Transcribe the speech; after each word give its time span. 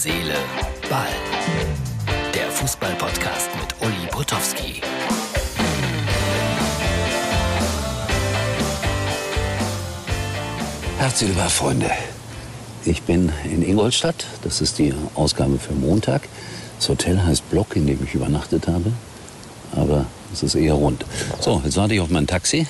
Seele, 0.00 0.36
Ball. 0.88 1.08
Der 2.32 2.48
Fußball-Podcast 2.52 3.50
mit 3.60 3.74
Uli 3.80 4.06
Potowski. 4.12 4.80
Herzliche 10.98 11.34
Freunde. 11.48 11.90
Ich 12.84 13.02
bin 13.02 13.32
in 13.50 13.62
Ingolstadt. 13.62 14.24
Das 14.44 14.60
ist 14.60 14.78
die 14.78 14.94
Ausgabe 15.16 15.58
für 15.58 15.72
Montag. 15.72 16.28
Das 16.78 16.88
Hotel 16.88 17.20
heißt 17.20 17.50
Block, 17.50 17.74
in 17.74 17.88
dem 17.88 17.98
ich 18.04 18.14
übernachtet 18.14 18.68
habe. 18.68 18.92
Aber 19.74 20.06
es 20.32 20.44
ist 20.44 20.54
eher 20.54 20.74
rund. 20.74 21.04
So, 21.40 21.60
jetzt 21.64 21.76
warte 21.76 21.94
ich 21.94 22.00
auf 22.00 22.10
mein 22.10 22.28
Taxi. 22.28 22.68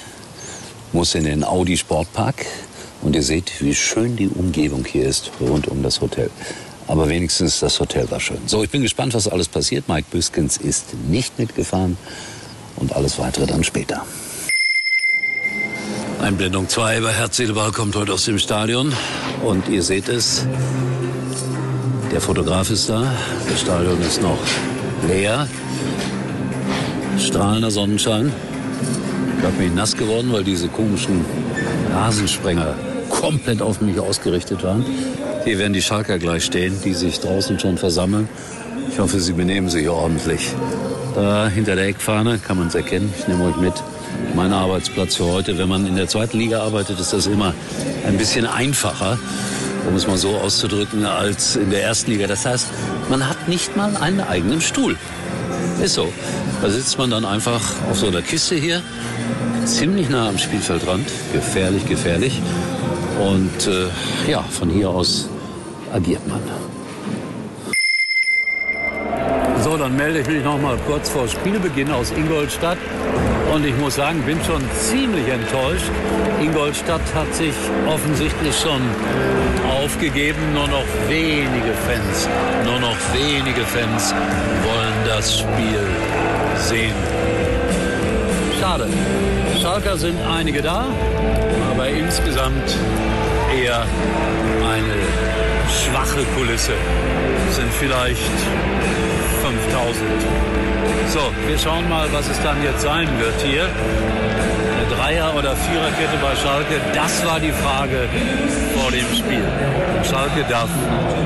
Muss 0.95 1.14
in 1.14 1.24
den 1.24 1.45
Audi 1.45 1.76
Sportpark. 1.76 2.46
Und 3.02 3.14
ihr 3.14 3.22
seht, 3.22 3.60
wie 3.60 3.74
schön 3.74 4.16
die 4.16 4.29
Umgebung 4.29 4.86
hier 4.86 5.06
ist 5.06 5.30
rund 5.40 5.68
um 5.68 5.82
das 5.82 6.00
Hotel. 6.00 6.30
Aber 6.88 7.09
wenigstens 7.09 7.60
das 7.60 7.78
Hotel 7.78 8.10
war 8.10 8.19
schön. 8.19 8.38
So, 8.47 8.65
ich 8.65 8.70
bin 8.70 8.83
gespannt, 8.83 9.15
was 9.15 9.29
alles 9.29 9.46
passiert. 9.46 9.88
Mike 9.88 10.09
Büskens 10.10 10.56
ist 10.56 10.95
nicht 11.09 11.38
mitgefahren. 11.38 11.98
Und 12.77 12.95
alles 12.96 13.19
weitere 13.19 13.46
dann 13.46 13.62
später. 13.62 14.05
Einblendung 16.20 16.69
2 16.69 17.01
bei 17.01 17.12
Herz 17.12 17.41
Ball 17.55 17.73
kommt 17.73 17.95
heute 17.95 18.15
aus 18.15 18.24
dem 18.24 18.38
Stadion. 18.38 18.93
Und 19.45 19.69
ihr 19.69 19.82
seht 19.82 20.09
es, 20.09 20.46
der 22.10 22.20
Fotograf 22.20 22.70
ist 22.70 22.88
da. 22.88 23.12
Das 23.51 23.60
Stadion 23.60 24.01
ist 24.01 24.23
noch 24.23 24.38
leer. 25.07 25.46
Strahlender 27.18 27.70
Sonnenschein. 27.70 28.32
Ich 29.38 29.45
habe 29.45 29.57
mich 29.62 29.73
nass 29.73 29.96
geworden, 29.96 30.32
weil 30.32 30.43
diese 30.43 30.68
komischen 30.68 31.24
Rasensprenger 31.93 32.74
komplett 33.10 33.60
auf 33.60 33.80
mich 33.80 33.98
ausgerichtet 34.01 34.62
waren. 34.62 34.84
Hier 35.45 35.59
werden 35.59 35.73
die 35.73 35.83
Schalker 35.83 36.19
gleich 36.19 36.45
stehen, 36.45 36.74
die 36.84 36.95
sich 36.95 37.20
draußen 37.20 37.59
schon 37.59 37.79
versammeln. 37.79 38.29
Ich 38.90 38.99
hoffe, 38.99 39.21
sie 39.21 39.32
benehmen 39.32 39.68
sich 39.68 39.88
ordentlich. 39.88 40.52
Da 41.15 41.49
hinter 41.49 41.76
der 41.76 41.87
Eckfahne 41.87 42.38
kann 42.38 42.59
man 42.59 42.68
es 42.68 42.74
erkennen. 42.74 43.12
Ich 43.18 43.29
nehme 43.29 43.45
euch 43.45 43.57
mit. 43.57 43.73
Mein 44.35 44.52
Arbeitsplatz 44.52 45.16
für 45.16 45.24
heute. 45.24 45.57
Wenn 45.59 45.68
man 45.68 45.87
in 45.87 45.96
der 45.96 46.09
zweiten 46.09 46.38
Liga 46.38 46.62
arbeitet, 46.62 46.99
ist 47.01 47.12
das 47.12 47.27
immer 47.27 47.54
ein 48.07 48.18
bisschen 48.18 48.46
einfacher, 48.46 49.18
um 49.88 49.95
es 49.95 50.07
mal 50.07 50.18
so 50.18 50.37
auszudrücken, 50.37 51.04
als 51.04 51.57
in 51.57 51.71
der 51.71 51.82
ersten 51.82 52.10
Liga. 52.10 52.27
Das 52.27 52.45
heißt, 52.45 52.66
man 53.09 53.29
hat 53.29 53.49
nicht 53.49 53.77
mal 53.77 53.96
einen 53.96 54.21
eigenen 54.21 54.60
Stuhl. 54.60 54.96
Ist 55.82 55.95
so. 55.95 56.12
Da 56.60 56.71
sitzt 56.71 56.99
man 56.99 57.10
dann 57.10 57.24
einfach 57.24 57.62
auf 57.90 57.99
so 57.99 58.09
einer 58.09 58.23
Kiste 58.23 58.57
hier, 58.57 58.82
ziemlich 59.65 60.09
nah 60.09 60.29
am 60.29 60.38
Spielfeldrand. 60.38 61.07
Gefährlich, 61.32 61.87
gefährlich. 61.87 62.40
Und 63.21 63.66
äh, 63.66 64.31
ja, 64.31 64.43
von 64.43 64.71
hier 64.71 64.91
aus 64.91 65.28
agiert 65.92 66.26
man. 66.28 66.41
So, 69.62 69.76
dann 69.76 69.97
melde 69.97 70.20
ich 70.20 70.28
mich 70.28 70.44
noch 70.44 70.60
mal 70.60 70.76
kurz 70.86 71.10
vor 71.10 71.26
Spielbeginn 71.28 71.91
aus 71.91 72.10
Ingolstadt. 72.12 72.78
Und 73.53 73.64
ich 73.64 73.76
muss 73.76 73.97
sagen, 73.97 74.22
bin 74.22 74.38
schon 74.44 74.62
ziemlich 74.72 75.26
enttäuscht. 75.28 75.91
Ingolstadt 76.41 77.03
hat 77.14 77.34
sich 77.34 77.54
offensichtlich 77.86 78.56
schon 78.56 78.81
aufgegeben. 79.82 80.38
Nur 80.54 80.69
noch 80.69 80.84
wenige 81.09 81.72
Fans, 81.86 82.28
nur 82.64 82.78
noch 82.81 82.97
wenige 83.12 83.62
Fans 83.62 84.14
wollen 84.64 84.94
das 85.06 85.41
Spiel 85.41 85.81
sehen. 86.56 86.94
Schade. 88.60 88.86
Schalker 89.60 89.97
sind 89.97 90.16
einige 90.22 90.62
da, 90.62 90.86
aber 91.72 91.88
insgesamt 91.88 92.76
eher 93.50 93.82
eine 94.62 94.94
schwache 95.71 96.25
Kulisse. 96.37 96.72
Es 97.49 97.56
sind 97.56 97.72
vielleicht 97.72 98.31
5000. 99.43 100.05
So, 101.09 101.32
wir 101.47 101.59
schauen 101.59 101.88
mal, 101.88 102.06
was 102.12 102.28
es 102.28 102.41
dann 102.43 102.62
jetzt 102.62 102.83
sein 102.83 103.09
wird 103.19 103.41
hier. 103.43 103.65
Eine 103.65 104.97
Dreier- 104.97 105.34
oder 105.34 105.56
Viererkette 105.56 106.19
bei 106.21 106.37
Schalke, 106.37 106.81
das 106.95 107.25
war 107.27 107.41
die 107.41 107.53
Frage 107.53 108.09
vor 108.77 108.91
dem 108.91 109.06
Spiel. 109.17 109.45
Schalke 110.05 110.45
darf 110.49 110.69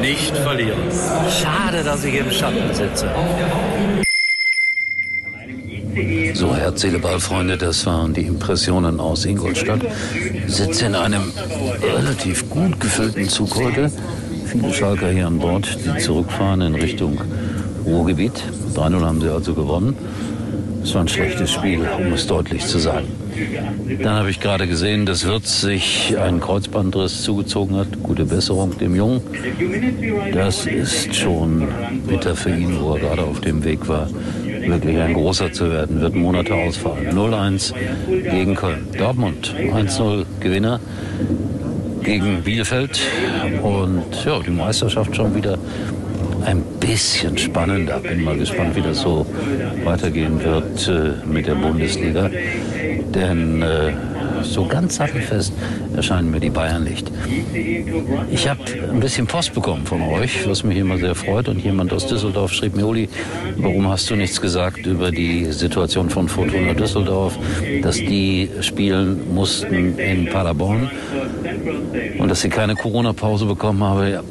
nicht 0.00 0.36
verlieren. 0.36 0.80
Schade, 1.28 1.82
dass 1.82 2.04
ich 2.04 2.14
im 2.14 2.30
Schatten 2.30 2.72
sitze. 2.72 3.10
So, 6.42 6.56
Herz, 6.56 6.80
Seele, 6.80 6.98
Freunde, 7.20 7.56
das 7.56 7.86
waren 7.86 8.14
die 8.14 8.22
Impressionen 8.22 8.98
aus 8.98 9.26
Ingolstadt. 9.26 9.82
Sitze 10.48 10.86
in 10.86 10.97
einem 10.97 11.22
relativ 11.97 12.50
gut 12.50 12.80
gefüllten 12.80 13.28
Zug 13.28 13.54
heute. 13.54 13.92
Viele 14.47 14.75
Schalker 14.75 15.10
hier 15.10 15.28
an 15.28 15.38
Bord, 15.38 15.78
die 15.84 15.97
zurückfahren 16.00 16.62
in 16.62 16.75
Richtung 16.75 17.20
Ruhrgebiet. 17.86 18.42
3-0 18.75 19.00
haben 19.02 19.20
sie 19.20 19.28
also 19.28 19.54
gewonnen. 19.54 19.97
Es 20.82 20.92
war 20.94 21.02
ein 21.02 21.08
schlechtes 21.08 21.52
Spiel, 21.52 21.86
um 21.97 22.12
es 22.12 22.26
deutlich 22.26 22.66
zu 22.66 22.81
sagen. 22.81 23.06
Dann 24.02 24.14
habe 24.14 24.31
ich 24.31 24.41
gerade 24.41 24.66
gesehen, 24.66 25.06
dass 25.06 25.25
Wirtz 25.25 25.60
sich 25.60 26.16
einen 26.19 26.41
Kreuzbandriss 26.41 27.22
zugezogen 27.22 27.76
hat. 27.76 28.02
Gute 28.02 28.25
Besserung 28.25 28.76
dem 28.78 28.97
Jungen. 28.97 29.20
Das 30.34 30.66
ist 30.66 31.14
schon 31.14 31.69
bitter 32.08 32.34
für 32.34 32.50
ihn, 32.50 32.81
wo 32.81 32.94
er 32.94 32.98
gerade 32.98 33.22
auf 33.22 33.41
dem 33.41 33.62
Weg 33.62 33.86
war, 33.86 34.08
wirklich 34.66 34.98
ein 34.98 35.14
großer 35.14 35.52
zu 35.52 35.70
werden. 35.70 36.00
Wird 36.00 36.14
Monate 36.14 36.54
ausfallen. 36.54 37.10
0-1 37.10 37.74
gegen 38.30 38.54
Köln. 38.54 38.86
Dortmund 38.96 39.54
1-0 39.58 40.24
Gewinner 40.40 40.80
gegen 42.02 42.42
Bielefeld. 42.42 43.00
Und 43.62 44.24
ja, 44.24 44.38
die 44.40 44.50
Meisterschaft 44.50 45.14
schon 45.14 45.34
wieder 45.34 45.58
ein 46.44 46.62
bisschen 46.80 47.38
spannender. 47.38 47.98
Bin 48.00 48.25
mal 48.25 48.36
gespannt, 48.36 48.76
wie 48.76 48.82
das 48.82 49.00
so 49.00 49.26
weitergehen 49.84 50.42
wird 50.42 50.88
äh, 50.88 51.26
mit 51.26 51.47
der 51.47 51.54
Bundesliga. 51.54 52.30
Denn 53.14 53.62
äh, 53.62 53.92
so 54.42 54.66
ganz 54.66 54.97
sattelfest 54.97 55.52
erscheinen 55.94 56.31
mir 56.31 56.41
die 56.41 56.50
Bayern 56.50 56.84
nicht. 56.84 57.10
Ich 58.31 58.48
habe 58.48 58.60
ein 58.91 59.00
bisschen 59.00 59.26
Post 59.26 59.54
bekommen 59.54 59.86
von 59.86 60.02
euch, 60.02 60.48
was 60.48 60.64
mich 60.64 60.78
immer 60.78 60.98
sehr 60.98 61.14
freut. 61.14 61.48
Und 61.48 61.62
jemand 61.62 61.92
aus 61.92 62.06
Düsseldorf 62.06 62.52
schrieb 62.52 62.76
mir, 62.76 62.86
Uli, 62.86 63.08
warum 63.56 63.88
hast 63.88 64.10
du 64.10 64.16
nichts 64.16 64.41
gesagt 64.41 64.86
über 64.86 65.10
die 65.10 65.52
Situation 65.52 66.10
von 66.10 66.28
Fortuna 66.28 66.75
Düsseldorf, 66.75 67.38
dass 67.82 67.97
die 67.97 68.50
spielen 68.60 69.34
mussten 69.34 69.98
in 69.98 70.26
Paderborn 70.26 70.91
und 72.19 72.28
dass 72.28 72.41
sie 72.41 72.48
keine 72.48 72.75
Corona-Pause 72.75 73.47
bekommen 73.47 73.82
haben? 73.82 74.10
Ja, 74.10 74.22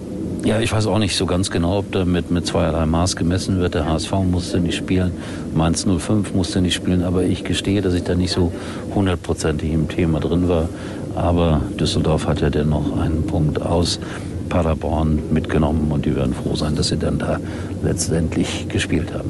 ja, 0.44 0.60
ich 0.60 0.72
weiß 0.72 0.88
auch 0.88 0.98
nicht 0.98 1.16
so 1.16 1.26
ganz 1.26 1.52
genau, 1.52 1.80
ob 1.80 1.92
da 1.92 2.06
mit, 2.06 2.32
mit 2.32 2.48
zweierlei 2.48 2.86
Maß 2.86 3.16
gemessen 3.16 3.60
wird. 3.60 3.76
Der 3.76 3.86
HSV 3.86 4.12
musste 4.30 4.60
nicht 4.60 4.76
spielen, 4.76 5.12
Mainz 5.54 5.86
05 5.86 6.34
musste 6.34 6.62
nicht 6.62 6.74
spielen, 6.74 7.04
aber 7.04 7.24
ich 7.24 7.44
gestehe, 7.44 7.82
dass 7.82 7.94
ich 7.94 8.04
da 8.04 8.16
nicht 8.16 8.32
so 8.32 8.52
hundertprozentig 8.96 9.72
im 9.72 9.88
Thema 9.88 10.20
drin 10.20 10.50
war. 10.50 10.70
Aber 11.16 11.62
Düsseldorf 11.80 12.28
hat 12.28 12.42
ja 12.42 12.50
dennoch 12.50 12.98
einen 12.98 13.24
Punkt 13.28 13.62
aus 13.62 14.00
Paderborn 14.50 15.20
mitgenommen 15.32 15.92
und 15.92 16.06
die 16.06 16.16
werden 16.16 16.34
froh 16.34 16.56
sein, 16.56 16.76
dass 16.76 16.90
sie 16.90 16.98
dann 16.98 17.20
da 17.20 17.40
letztendlich 17.84 18.68
gespielt 18.68 19.14
haben. 19.14 19.30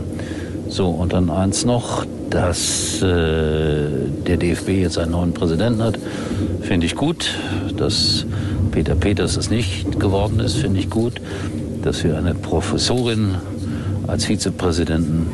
So, 0.70 0.88
und 0.88 1.12
dann 1.12 1.30
eins 1.30 1.66
noch, 1.66 2.06
dass 2.30 3.02
äh, 3.02 3.88
der 4.26 4.38
DFB 4.38 4.70
jetzt 4.70 4.98
einen 4.98 5.12
neuen 5.12 5.34
Präsidenten 5.34 5.84
hat, 5.84 6.00
finde 6.62 6.86
ich 6.86 6.96
gut. 6.96 7.30
Dass 7.76 8.26
Peter 8.72 8.96
Peters 8.96 9.38
es 9.38 9.50
nicht 9.50 10.00
geworden 10.00 10.40
ist, 10.40 10.56
finde 10.56 10.80
ich 10.80 10.90
gut. 10.90 11.22
Dass 11.82 12.04
wir 12.04 12.18
eine 12.18 12.34
Professorin 12.34 13.36
als 14.08 14.26
Vizepräsidentin 14.26 15.28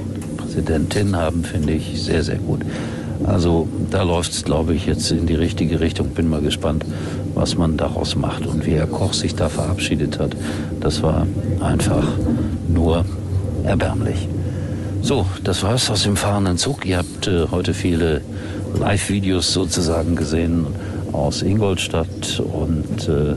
Präsidentin 0.57 1.15
haben, 1.15 1.43
finde 1.43 1.73
ich 1.73 2.01
sehr, 2.01 2.23
sehr 2.23 2.37
gut. 2.37 2.61
Also 3.25 3.67
da 3.91 4.01
läuft 4.01 4.31
es, 4.31 4.43
glaube 4.43 4.73
ich, 4.73 4.87
jetzt 4.87 5.11
in 5.11 5.27
die 5.27 5.35
richtige 5.35 5.79
Richtung. 5.79 6.09
Bin 6.09 6.29
mal 6.29 6.41
gespannt, 6.41 6.83
was 7.35 7.55
man 7.57 7.77
daraus 7.77 8.15
macht 8.15 8.47
und 8.47 8.65
wie 8.65 8.71
Herr 8.71 8.87
Koch 8.87 9.13
sich 9.13 9.35
da 9.35 9.49
verabschiedet 9.49 10.17
hat. 10.17 10.35
Das 10.79 11.03
war 11.03 11.27
einfach 11.59 12.07
nur 12.67 13.05
erbärmlich. 13.63 14.27
So, 15.03 15.27
das 15.43 15.61
war's 15.61 15.91
aus 15.91 16.03
dem 16.03 16.15
fahrenden 16.15 16.57
Zug. 16.57 16.85
Ihr 16.87 16.97
habt 16.97 17.27
äh, 17.27 17.47
heute 17.51 17.75
viele 17.75 18.21
Live-Videos 18.79 19.53
sozusagen 19.53 20.15
gesehen 20.15 20.65
aus 21.13 21.41
Ingolstadt 21.41 22.39
und 22.39 23.07
äh, 23.07 23.35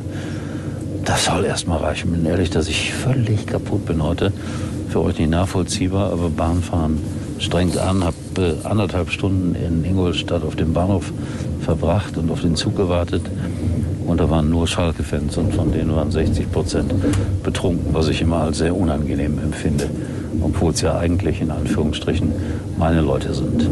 das 1.05 1.25
soll 1.25 1.45
erstmal 1.45 1.79
reichen. 1.79 2.13
Bin 2.13 2.27
ehrlich, 2.27 2.51
dass 2.51 2.69
ich 2.69 2.93
völlig 2.93 3.47
kaputt 3.47 3.87
bin 3.87 4.03
heute. 4.03 4.33
Für 4.89 5.03
euch 5.03 5.19
nicht 5.19 5.31
nachvollziehbar, 5.31 6.13
aber 6.13 6.29
Bahnfahren 6.29 6.99
strengt 7.39 7.79
an. 7.79 8.05
Habe 8.05 8.17
äh, 8.37 8.67
anderthalb 8.67 9.11
Stunden 9.11 9.55
in 9.55 9.85
Ingolstadt 9.85 10.43
auf 10.43 10.57
dem 10.57 10.73
Bahnhof 10.73 11.13
verbracht 11.61 12.17
und 12.17 12.31
auf 12.31 12.43
den 12.43 12.57
Zug 12.57 12.77
gewartet. 12.77 13.23
Und 14.11 14.19
da 14.19 14.29
waren 14.29 14.51
nur 14.51 14.67
Schalke-Fans 14.67 15.37
und 15.37 15.55
von 15.55 15.73
denen 15.73 15.95
waren 15.95 16.11
60 16.11 16.51
Prozent 16.51 16.93
betrunken, 17.43 17.95
was 17.95 18.09
ich 18.09 18.21
immer 18.21 18.39
als 18.39 18.59
sehr 18.59 18.77
unangenehm 18.77 19.39
empfinde 19.39 19.89
obwohl 20.43 20.73
es 20.73 20.81
ja 20.81 20.99
eigentlich 20.99 21.41
in 21.41 21.51
Anführungsstrichen 21.51 22.33
meine 22.79 23.01
Leute 23.01 23.35
sind. 23.35 23.69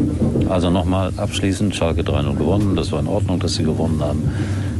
Also 0.49 0.69
nochmal 0.69 1.11
abschließend, 1.17 1.75
Schalke 1.75 2.01
3-0 2.01 2.35
gewonnen, 2.35 2.75
das 2.75 2.91
war 2.91 2.99
in 2.99 3.07
Ordnung, 3.07 3.39
dass 3.39 3.55
sie 3.55 3.63
gewonnen 3.63 4.01
haben. 4.01 4.23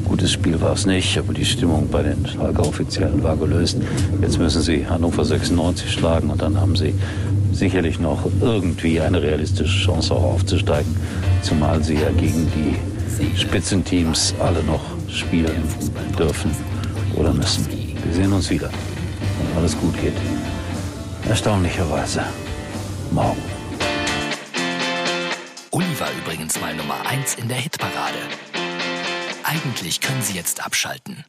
Gutes 0.05 0.31
Spiel 0.31 0.59
war 0.61 0.73
es 0.73 0.85
nicht, 0.85 1.17
aber 1.17 1.33
die 1.33 1.45
Stimmung 1.45 1.87
bei 1.89 2.03
den 2.03 2.25
Schalker 2.25 2.61
Offiziellen 2.67 3.23
war 3.23 3.37
gelöst. 3.37 3.77
Jetzt 4.21 4.39
müssen 4.39 4.61
sie 4.61 4.87
Hannover 4.87 5.23
96 5.23 5.91
schlagen 5.91 6.29
und 6.29 6.41
dann 6.41 6.59
haben 6.59 6.75
sie 6.75 6.93
sicherlich 7.51 7.99
noch 7.99 8.25
irgendwie 8.41 9.01
eine 9.01 9.21
realistische 9.21 9.85
Chance 9.85 10.13
auch 10.13 10.23
aufzusteigen, 10.23 10.95
zumal 11.41 11.83
sie 11.83 11.95
ja 11.95 12.09
gegen 12.17 12.47
die 12.55 13.37
Spitzenteams 13.37 14.33
alle 14.39 14.63
noch 14.63 14.98
spielen 15.11 15.63
dürfen 16.17 16.51
oder 17.15 17.33
müssen. 17.33 17.67
Wir 18.03 18.13
sehen 18.13 18.33
uns 18.33 18.49
wieder, 18.49 18.69
wenn 18.69 19.57
alles 19.57 19.77
gut 19.77 19.99
geht. 19.99 20.13
Erstaunlicherweise 21.27 22.23
morgen. 23.11 23.41
Uli 25.71 25.99
war 25.99 26.09
übrigens 26.23 26.59
mal 26.59 26.75
Nummer 26.75 27.05
1 27.05 27.35
in 27.35 27.47
der 27.47 27.57
Hitparade. 27.57 28.17
Eigentlich 29.43 30.01
können 30.01 30.21
Sie 30.21 30.33
jetzt 30.33 30.65
abschalten. 30.65 31.25